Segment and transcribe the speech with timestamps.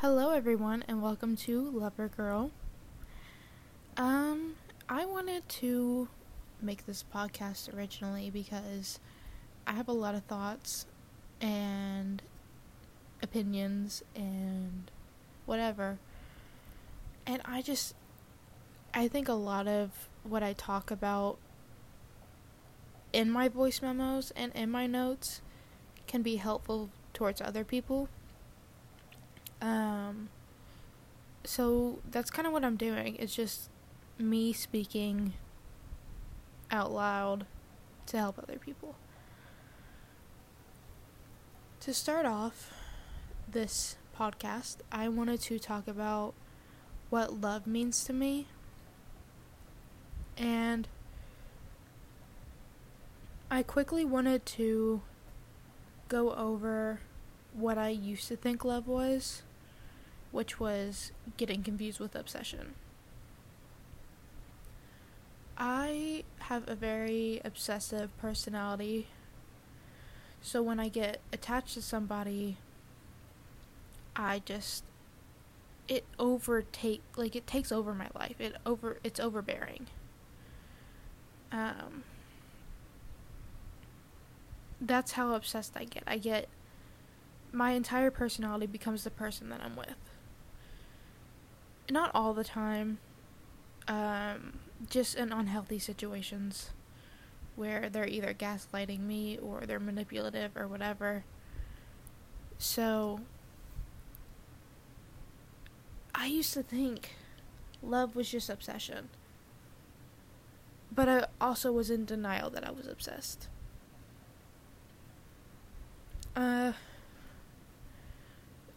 [0.00, 2.52] Hello, everyone, and welcome to Lover Girl.
[3.96, 4.54] Um,
[4.88, 6.06] I wanted to
[6.62, 9.00] make this podcast originally because
[9.66, 10.86] I have a lot of thoughts
[11.40, 12.22] and
[13.24, 14.88] opinions and
[15.46, 15.98] whatever.
[17.26, 17.96] And I just,
[18.94, 19.90] I think a lot of
[20.22, 21.38] what I talk about
[23.12, 25.40] in my voice memos and in my notes
[26.06, 28.08] can be helpful towards other people.
[29.60, 30.28] Um,
[31.44, 33.16] so that's kind of what I'm doing.
[33.18, 33.70] It's just
[34.18, 35.34] me speaking
[36.70, 37.46] out loud
[38.06, 38.94] to help other people.
[41.80, 42.72] To start off
[43.50, 46.34] this podcast, I wanted to talk about
[47.10, 48.46] what love means to me.
[50.36, 50.86] And
[53.50, 55.00] I quickly wanted to
[56.08, 57.00] go over
[57.54, 59.42] what I used to think love was,
[60.30, 62.74] which was getting confused with obsession.
[65.56, 69.08] I have a very obsessive personality.
[70.40, 72.58] So when I get attached to somebody,
[74.14, 74.84] I just
[75.88, 78.40] it overtake like it takes over my life.
[78.40, 79.86] It over it's overbearing.
[81.50, 82.04] Um
[84.80, 86.04] that's how obsessed I get.
[86.06, 86.48] I get
[87.52, 89.96] my entire personality becomes the person that I'm with.
[91.90, 92.98] Not all the time.
[93.86, 94.58] Um,
[94.88, 96.70] just in unhealthy situations
[97.56, 101.24] where they're either gaslighting me or they're manipulative or whatever.
[102.58, 103.20] So
[106.14, 107.16] I used to think
[107.82, 109.08] love was just obsession.
[110.94, 113.48] But I also was in denial that I was obsessed.
[116.34, 116.72] Uh,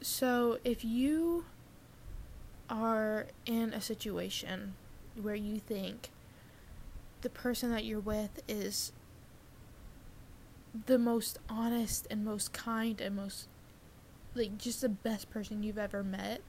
[0.01, 1.45] so if you
[2.71, 4.73] are in a situation
[5.21, 6.09] where you think
[7.21, 8.91] the person that you're with is
[10.87, 13.47] the most honest and most kind and most
[14.33, 16.41] like just the best person you've ever met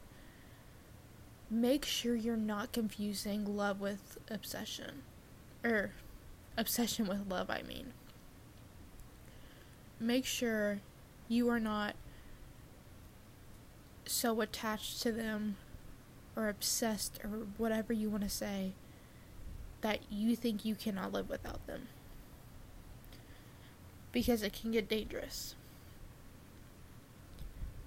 [1.51, 5.03] make sure you're not confusing love with obsession
[5.65, 5.91] or
[6.57, 7.93] obsession with love i mean.
[10.03, 10.81] Make sure
[11.29, 11.95] you are not
[14.05, 15.57] so attached to them
[16.37, 18.73] or obsessed or whatever you want to say
[19.83, 21.89] that you think you cannot live without them.
[24.13, 25.55] Because it can get dangerous.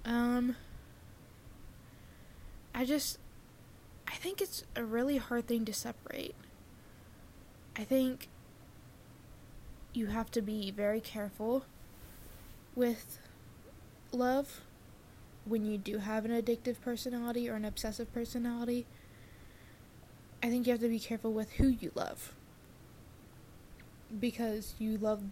[0.04, 0.56] Um
[2.74, 3.18] I just
[4.06, 6.34] I think it's a really hard thing to separate.
[7.76, 8.28] I think
[9.92, 11.64] you have to be very careful
[12.74, 13.18] with
[14.12, 14.60] love
[15.46, 18.86] when you do have an addictive personality or an obsessive personality.
[20.42, 22.34] I think you have to be careful with who you love.
[24.18, 25.22] Because you love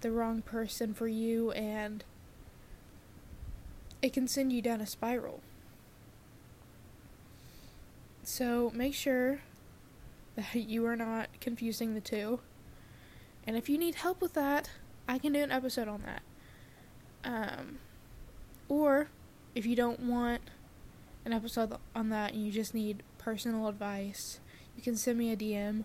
[0.00, 2.04] the wrong person for you and
[4.02, 5.40] it can send you down a spiral.
[8.22, 9.40] So make sure
[10.36, 12.40] that you are not confusing the two.
[13.46, 14.70] And if you need help with that,
[15.08, 16.22] I can do an episode on that.
[17.24, 17.78] Um,
[18.68, 19.08] or
[19.54, 20.42] if you don't want
[21.24, 24.40] an episode on that and you just need personal advice,
[24.76, 25.84] you can send me a DM.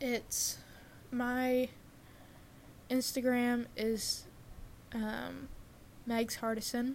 [0.00, 0.58] It's
[1.10, 1.68] my
[2.90, 4.24] Instagram is
[4.94, 5.48] um,
[6.08, 6.94] Megs Hardison,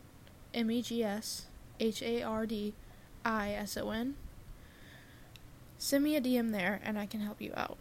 [0.53, 1.47] M E G S
[1.79, 2.73] H A R D
[3.25, 4.15] I S O N.
[5.77, 7.77] Send me a DM there and I can help you out.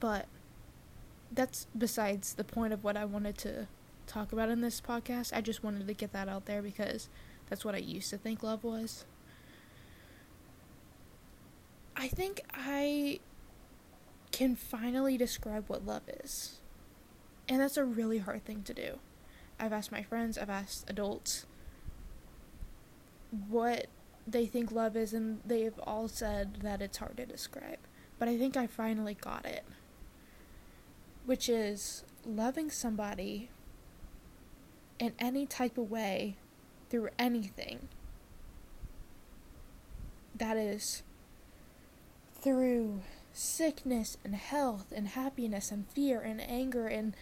[0.00, 0.26] But
[1.32, 3.68] that's besides the point of what I wanted to
[4.06, 5.32] talk about in this podcast.
[5.34, 7.08] I just wanted to get that out there because
[7.48, 9.04] that's what I used to think love was.
[11.96, 13.20] I think I
[14.32, 16.60] can finally describe what love is.
[17.48, 18.98] And that's a really hard thing to do.
[19.58, 21.46] I've asked my friends, I've asked adults
[23.48, 23.86] what
[24.26, 27.78] they think love is, and they've all said that it's hard to describe.
[28.18, 29.64] But I think I finally got it.
[31.24, 33.50] Which is loving somebody
[34.98, 36.36] in any type of way
[36.88, 37.88] through anything.
[40.34, 41.02] That is
[42.40, 43.00] through
[43.32, 47.14] sickness and health and happiness and fear and anger and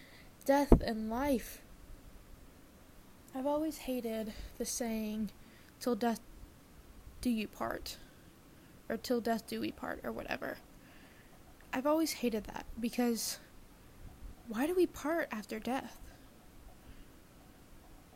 [0.45, 1.61] death and life.
[3.33, 5.31] I've always hated the saying,
[5.79, 6.21] till death
[7.19, 7.97] do you part,
[8.87, 10.57] or till death do we part, or whatever.
[11.73, 13.39] I've always hated that because
[14.47, 15.97] why do we part after death?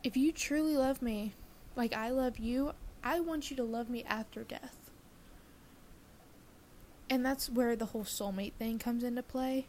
[0.02, 1.34] If you truly love me,
[1.76, 4.90] like I love you, I want you to love me after death.
[7.08, 9.66] And that's where the whole soulmate thing comes into play.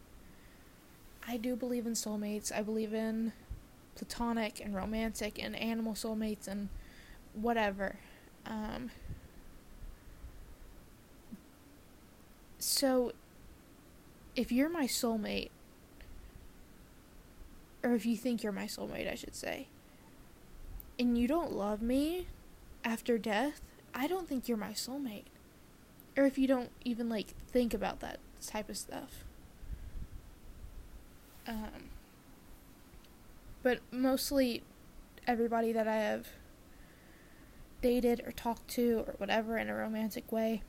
[1.27, 2.51] I do believe in soulmates.
[2.51, 3.33] I believe in
[3.95, 6.69] platonic and romantic and animal soulmates and
[7.33, 7.97] whatever.
[8.45, 8.91] Um,
[12.57, 13.11] so,
[14.35, 15.49] if you're my soulmate,
[17.83, 19.67] or if you think you're my soulmate, I should say,
[20.99, 22.27] and you don't love me
[22.83, 23.61] after death,
[23.93, 25.25] I don't think you're my soulmate.
[26.17, 29.23] Or if you don't even like think about that type of stuff.
[31.47, 31.89] Um,
[33.63, 34.63] but mostly
[35.27, 36.27] everybody that I have
[37.81, 40.61] dated or talked to or whatever in a romantic way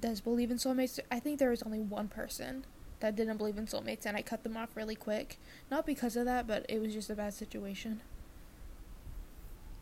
[0.00, 0.98] does believe in soulmates.
[1.10, 2.64] I think there was only one person
[3.00, 5.38] that didn't believe in soulmates and I cut them off really quick.
[5.70, 8.00] Not because of that, but it was just a bad situation.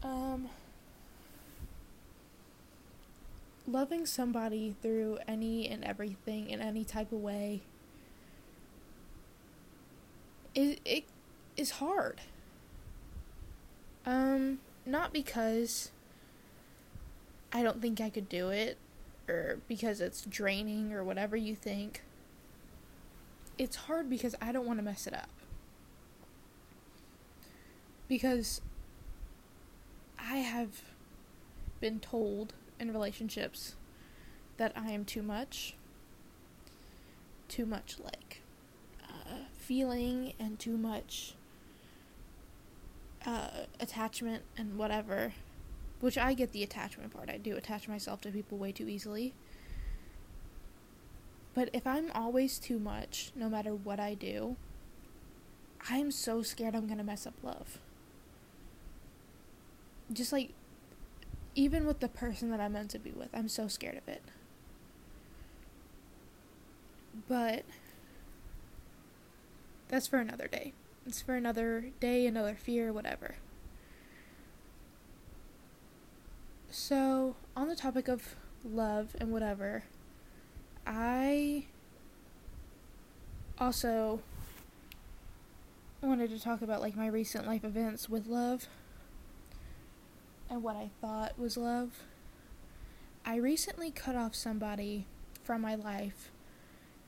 [0.03, 0.49] Um
[3.67, 7.63] loving somebody through any and everything in any type of way
[10.55, 11.05] it, it
[11.57, 12.21] is hard.
[14.07, 15.91] Um, not because
[17.53, 18.79] I don't think I could do it
[19.29, 22.03] or because it's draining or whatever you think.
[23.59, 25.29] It's hard because I don't want to mess it up.
[28.09, 28.61] Because
[30.31, 30.83] I have
[31.81, 33.75] been told in relationships
[34.59, 35.75] that I am too much.
[37.49, 38.43] Too much like
[39.03, 41.35] uh, feeling and too much
[43.27, 45.35] uh, attachment and whatever.
[45.99, 47.29] Which I get the attachment part.
[47.29, 49.35] I do attach myself to people way too easily.
[51.55, 54.55] But if I'm always too much, no matter what I do,
[55.91, 57.81] I'm so scared I'm gonna mess up love.
[60.13, 60.51] Just like,
[61.55, 64.23] even with the person that I'm meant to be with, I'm so scared of it.
[67.29, 67.65] But
[69.89, 70.73] that's for another day.
[71.07, 73.37] It's for another day, another fear, whatever.
[76.71, 79.85] So, on the topic of love and whatever,
[80.87, 81.67] I
[83.59, 84.21] also
[86.01, 88.69] wanted to talk about like my recent life events with love
[90.51, 92.03] and what I thought was love.
[93.25, 95.07] I recently cut off somebody
[95.45, 96.31] from my life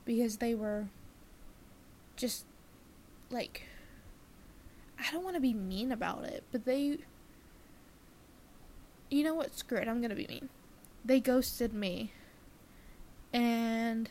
[0.05, 0.87] because they were
[2.15, 2.45] just
[3.29, 3.63] like
[4.97, 6.99] I don't want to be mean about it, but they
[9.09, 9.55] you know what?
[9.55, 9.87] Screw it.
[9.87, 10.49] I'm going to be mean.
[11.05, 12.13] They ghosted me.
[13.31, 14.09] And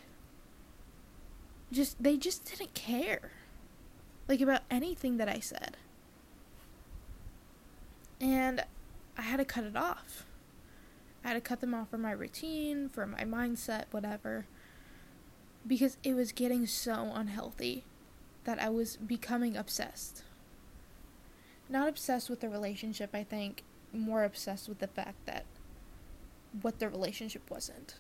[1.73, 3.32] just they just didn't care.
[4.29, 5.76] Like about anything that I said.
[8.20, 8.64] And
[9.17, 10.25] I had to cut it off.
[11.25, 14.47] I had to cut them off from my routine, from my mindset, whatever.
[15.67, 17.85] Because it was getting so unhealthy
[18.44, 20.25] that I was becoming obsessed.
[21.69, 23.62] Not obsessed with the relationship, I think,
[23.93, 25.44] more obsessed with the fact that
[26.61, 27.94] what the relationship wasn't.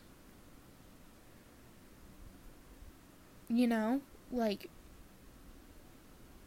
[3.48, 4.00] You know?
[4.32, 4.68] Like,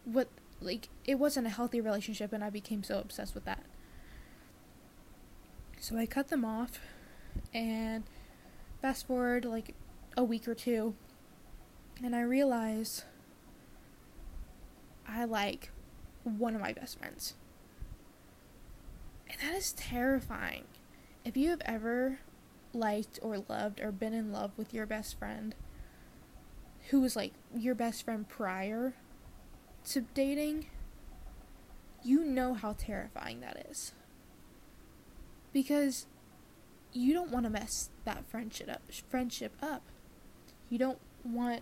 [0.03, 0.27] what,
[0.59, 3.55] like, it wasn't a healthy relationship, and I became so obsessed with that.
[5.85, 6.80] So I cut them off,
[7.54, 8.06] and
[8.81, 9.75] fast forward like
[10.18, 10.95] a week or two,
[12.04, 13.06] and I realize
[15.07, 15.69] I like
[16.23, 17.35] one of my best friends.
[19.30, 20.63] And that is terrifying.
[21.23, 22.18] If you have ever
[22.73, 25.54] liked or loved or been in love with your best friend
[26.89, 28.95] who was like your best friend prior
[29.89, 30.65] to dating,
[32.04, 33.92] you know how terrifying that is.
[35.56, 36.06] Because
[36.92, 39.83] you don't want to mess that friendship up, friendship up.
[40.69, 41.62] You don't want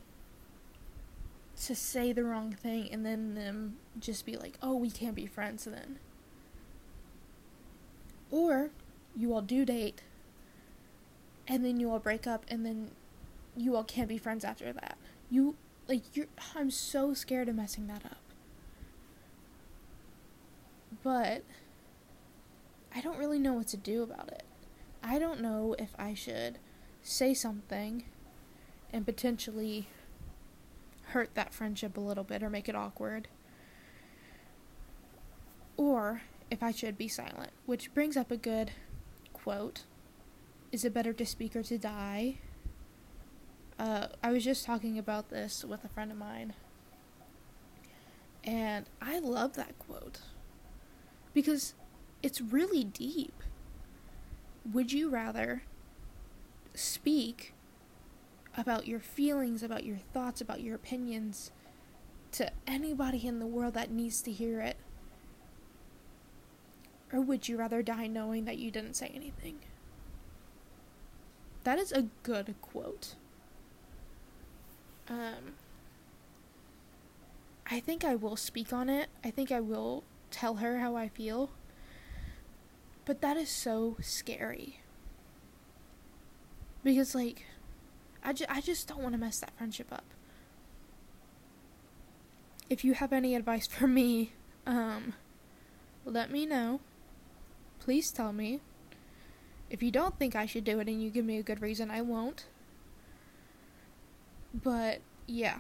[1.66, 5.28] to say the wrong thing and then them just be like, oh, we can't be
[5.28, 6.00] friends then.
[8.32, 8.72] Or
[9.16, 10.02] you all do date
[11.48, 12.90] and then you all break up and then
[13.56, 14.98] you all can't be friends after that.
[15.30, 15.56] You,
[15.88, 18.18] like, you're, I'm so scared of messing that up.
[21.04, 21.44] But
[22.96, 24.44] I don't really know what to do about it.
[25.04, 26.60] I don't know if I should
[27.02, 28.04] say something
[28.92, 29.88] and potentially
[31.08, 33.28] hurt that friendship a little bit or make it awkward.
[35.76, 36.22] Or
[36.52, 38.72] if I should be silent, which brings up a good
[39.34, 39.84] quote
[40.72, 42.38] Is it better to speak or to die?
[43.80, 46.54] Uh, I was just talking about this with a friend of mine,
[48.44, 50.20] and I love that quote.
[51.34, 51.74] Because
[52.24, 53.44] it's really deep.
[54.72, 55.64] Would you rather
[56.74, 57.54] speak
[58.58, 61.52] about your feelings, about your thoughts, about your opinions
[62.32, 64.78] to anybody in the world that needs to hear it?
[67.12, 69.60] Or would you rather die knowing that you didn't say anything?
[71.64, 73.16] That is a good quote.
[75.08, 75.56] Um,
[77.70, 79.10] I think I will speak on it.
[79.24, 81.52] I think I will tell her how I feel.
[83.06, 84.80] But that is so scary.
[86.84, 87.46] Because, like,
[88.24, 90.06] I, ju- I just don't want to mess that friendship up.
[92.70, 94.34] If you have any advice for me,
[94.66, 95.14] um,
[96.06, 96.80] let me know.
[97.80, 98.62] Please tell me.
[99.70, 101.90] If you don't think I should do it and you give me a good reason,
[101.90, 102.46] I won't.
[104.54, 105.58] But, yeah.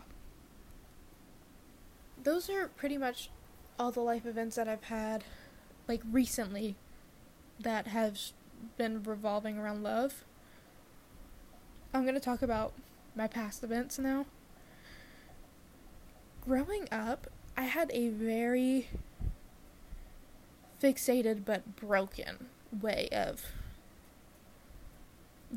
[2.21, 3.29] Those are pretty much
[3.79, 5.23] all the life events that I've had,
[5.87, 6.75] like, recently,
[7.59, 8.33] that has
[8.77, 10.23] been revolving around love.
[11.93, 12.73] I'm going to talk about
[13.15, 14.25] my past events now.
[16.41, 18.89] Growing up, I had a very
[20.81, 22.47] fixated but broken
[22.81, 23.45] way of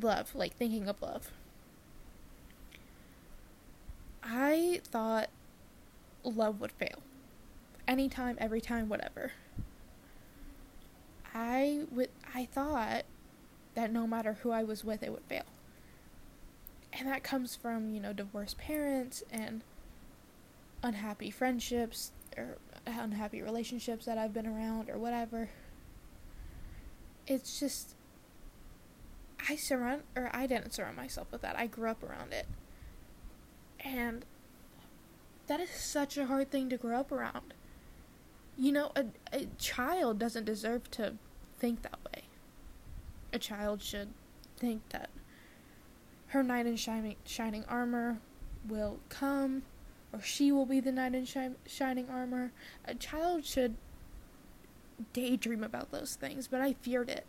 [0.01, 1.31] love, like thinking of love.
[4.23, 5.31] I thought
[6.23, 7.03] love would fail.
[7.89, 9.33] Anytime, every time, whatever.
[11.37, 13.05] I would I thought
[13.75, 15.45] that no matter who I was with it would fail.
[16.95, 19.63] And that comes from, you know, divorced parents and
[20.83, 25.51] unhappy friendships or unhappy relationships that I've been around or whatever.
[27.27, 27.95] It's just
[29.47, 31.59] I surround or I didn't surround myself with that.
[31.59, 32.47] I grew up around it.
[33.81, 34.25] And
[35.49, 37.53] that is such a hard thing to grow up around.
[38.77, 41.15] Know, a, a child doesn't deserve to
[41.59, 42.25] think that way.
[43.33, 44.09] A child should
[44.59, 45.09] think that
[46.27, 48.19] her knight in shining, shining armor
[48.69, 49.63] will come,
[50.13, 52.53] or she will be the knight in shi- shining armor.
[52.85, 53.77] A child should
[55.15, 57.25] daydream about those things, but I feared it.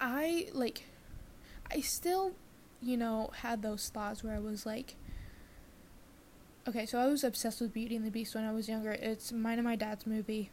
[0.00, 0.84] I like
[1.70, 2.32] I still,
[2.80, 4.96] you know, had those thoughts where I was like
[6.68, 8.90] Okay, so I was obsessed with Beauty and the Beast when I was younger.
[8.90, 10.50] It's mine and my dad's movie.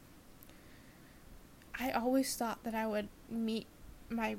[1.79, 3.65] I always thought that I would meet
[4.09, 4.35] my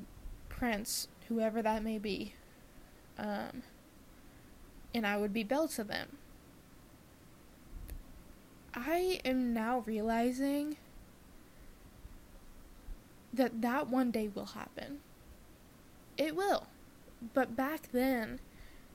[0.48, 2.34] prince, whoever that may be,
[3.18, 3.64] um,
[4.94, 6.18] and I would be Belle to them.
[8.72, 10.76] I am now realizing
[13.32, 15.00] that that one day will happen.
[16.16, 16.68] It will.
[17.32, 18.38] But back then,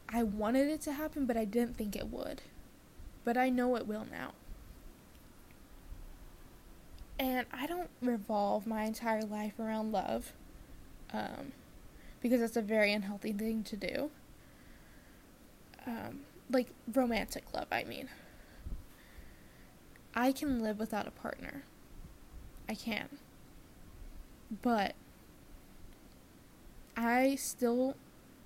[0.07, 2.41] I wanted it to happen, but I didn't think it would.
[3.23, 4.33] But I know it will now.
[7.19, 10.31] And I don't revolve my entire life around love,
[11.11, 11.51] um,
[12.21, 14.09] because that's a very unhealthy thing to do.
[15.85, 18.09] Um, like romantic love, I mean.
[20.15, 21.63] I can live without a partner.
[22.67, 23.09] I can.
[24.61, 24.95] But
[26.95, 27.95] I still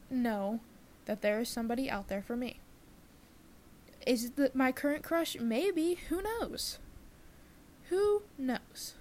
[0.10, 0.60] know
[1.06, 2.60] that there is somebody out there for me.
[4.06, 5.38] Is it my current crush?
[5.40, 5.98] Maybe.
[6.10, 6.80] Who knows?
[7.90, 8.96] Who knows?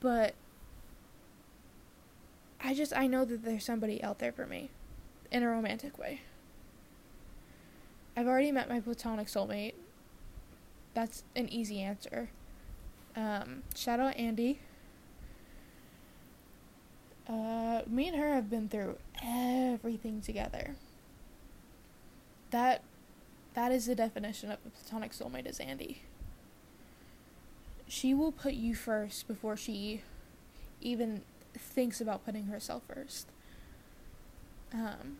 [0.00, 0.34] But
[2.60, 4.70] I just I know that there's somebody out there for me
[5.30, 6.22] in a romantic way.
[8.16, 9.74] I've already met my platonic soulmate.
[10.94, 12.30] That's an easy answer.
[13.14, 14.60] Um, shout out Andy.
[17.28, 20.76] Uh, me and her have been through everything together.
[22.50, 22.82] That
[23.54, 26.02] that is the definition of a platonic soulmate is Andy.
[27.88, 30.02] She will put you first before she
[30.80, 31.22] even
[31.54, 33.28] thinks about putting herself first.
[34.74, 35.18] Um,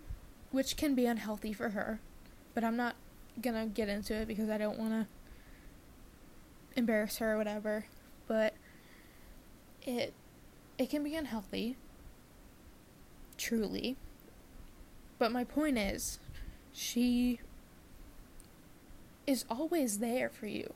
[0.51, 2.01] which can be unhealthy for her,
[2.55, 2.97] but I'm not
[3.41, 5.07] gonna get into it because I don't want to
[6.77, 7.87] embarrass her or whatever.
[8.27, 8.55] But
[9.83, 10.13] it
[10.79, 11.77] it can be unhealthy,
[13.39, 13.97] truly.
[15.19, 16.19] But my point is,
[16.77, 17.41] she
[19.27, 20.75] is always there for you.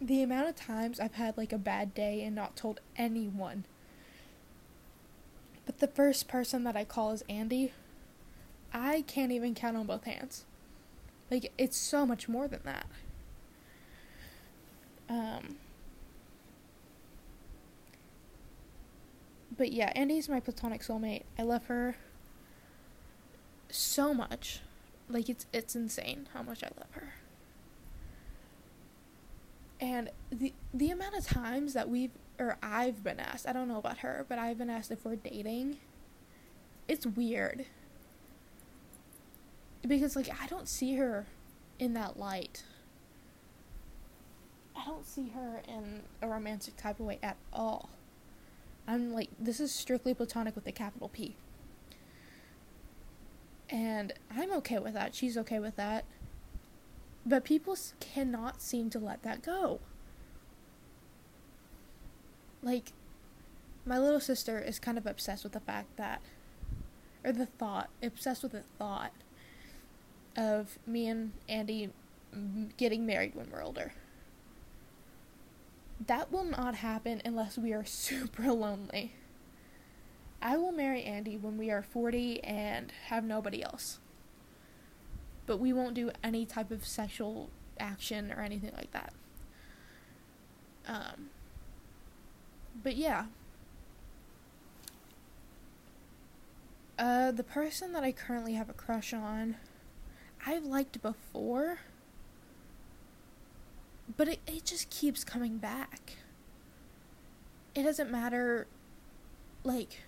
[0.00, 3.64] The amount of times I've had like a bad day and not told anyone.
[5.66, 7.72] But the first person that I call is Andy.
[8.72, 10.46] I can't even count on both hands.
[11.30, 12.86] Like it's so much more than that.
[15.10, 15.56] Um
[19.54, 21.24] But yeah, Andy's my platonic soulmate.
[21.38, 21.96] I love her
[23.70, 24.60] so much.
[25.08, 27.14] Like it's it's insane how much I love her.
[29.80, 33.78] And the the amount of times that we've or I've been asked, I don't know
[33.78, 35.78] about her, but I've been asked if we're dating.
[36.88, 37.66] It's weird.
[39.86, 41.26] Because like I don't see her
[41.78, 42.64] in that light.
[44.76, 47.90] I don't see her in a romantic type of way at all.
[48.86, 51.36] I'm like this is strictly platonic with a capital P.
[53.70, 55.14] And I'm okay with that.
[55.14, 56.04] She's okay with that.
[57.24, 59.80] But people cannot seem to let that go.
[62.62, 62.92] Like,
[63.86, 66.20] my little sister is kind of obsessed with the fact that,
[67.24, 69.12] or the thought, obsessed with the thought
[70.36, 71.90] of me and Andy
[72.76, 73.92] getting married when we're older.
[76.06, 79.12] That will not happen unless we are super lonely.
[80.42, 83.98] I will marry Andy when we are 40 and have nobody else.
[85.46, 89.12] But we won't do any type of sexual action or anything like that.
[90.86, 91.30] Um,
[92.82, 93.26] but yeah.
[96.98, 99.56] Uh, the person that I currently have a crush on,
[100.46, 101.78] I've liked before,
[104.16, 106.16] but it, it just keeps coming back.
[107.74, 108.66] It doesn't matter,
[109.64, 110.00] like,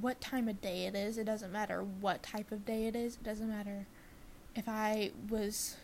[0.00, 1.18] what time of day it is.
[1.18, 3.14] It doesn't matter what type of day it is.
[3.16, 3.86] It doesn't matter
[4.54, 5.76] if I was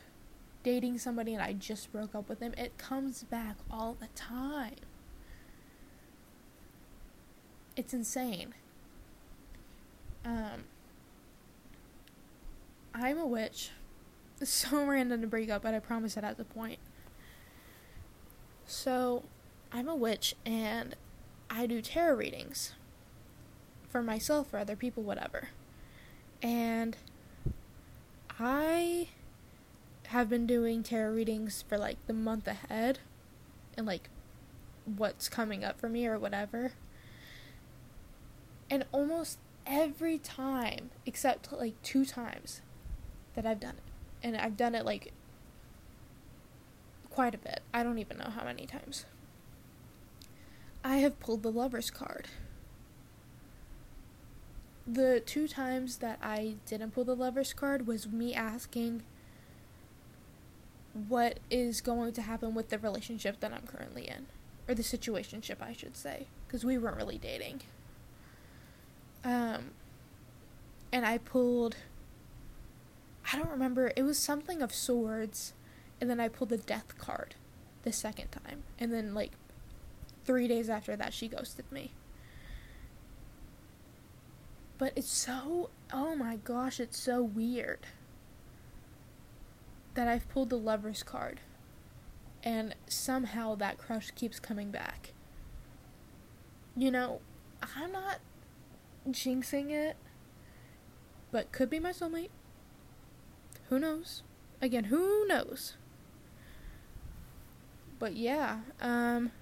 [0.62, 2.54] dating somebody and I just broke up with them.
[2.56, 4.76] It comes back all the time.
[7.76, 8.54] It's insane.
[10.24, 10.64] Um,
[12.94, 13.70] I'm a witch.
[14.44, 16.78] So random to break up, but I promise it has a point.
[18.66, 19.24] So,
[19.72, 20.94] I'm a witch and
[21.50, 22.74] I do tarot readings
[23.88, 25.48] for myself, for other people, whatever.
[26.42, 26.96] And
[28.38, 29.08] I
[30.08, 33.00] have been doing tarot readings for like the month ahead
[33.76, 34.08] and like
[34.84, 36.72] what's coming up for me or whatever.
[38.70, 42.60] And almost every time, except like two times
[43.34, 45.12] that I've done it, and I've done it like
[47.10, 47.60] quite a bit.
[47.72, 49.04] I don't even know how many times.
[50.84, 52.28] I have pulled the lover's card
[54.90, 59.02] the two times that I didn't pull the lover's card was me asking
[61.08, 64.26] what is going to happen with the relationship that I'm currently in
[64.66, 67.60] or the situationship I should say because we weren't really dating.
[69.22, 69.72] Um
[70.90, 71.76] and I pulled
[73.30, 75.52] I don't remember it was something of swords
[76.00, 77.34] and then I pulled the death card
[77.82, 79.32] the second time and then like
[80.24, 81.92] 3 days after that she ghosted me
[84.78, 87.80] but it's so, oh my gosh, it's so weird
[89.94, 91.40] that I've pulled the lover's card
[92.44, 95.12] and somehow that crush keeps coming back.
[96.76, 97.20] You know,
[97.76, 98.18] I'm not
[99.08, 99.96] jinxing it,
[101.32, 102.30] but could be my soulmate.
[103.68, 104.22] Who knows?
[104.62, 105.74] Again, who knows?
[107.98, 109.32] But yeah, um,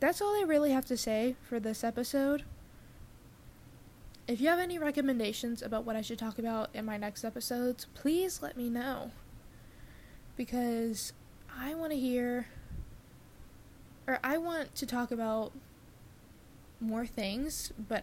[0.00, 2.44] that's all I really have to say for this episode.
[4.28, 7.86] If you have any recommendations about what I should talk about in my next episodes,
[7.94, 9.12] please let me know.
[10.36, 11.12] Because
[11.56, 12.48] I want to hear,
[14.06, 15.52] or I want to talk about
[16.80, 18.02] more things, but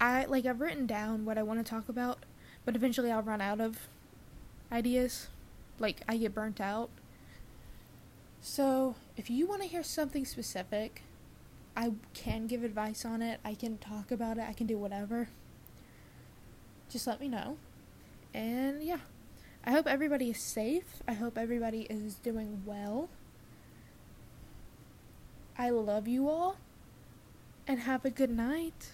[0.00, 2.24] I, like, I've written down what I want to talk about,
[2.64, 3.88] but eventually I'll run out of
[4.70, 5.26] ideas.
[5.80, 6.90] Like, I get burnt out.
[8.40, 11.02] So, if you want to hear something specific,
[11.76, 13.40] I can give advice on it.
[13.44, 14.44] I can talk about it.
[14.48, 15.28] I can do whatever.
[16.88, 17.56] Just let me know.
[18.32, 18.98] And yeah.
[19.66, 21.02] I hope everybody is safe.
[21.08, 23.08] I hope everybody is doing well.
[25.56, 26.56] I love you all.
[27.66, 28.90] And have a good night.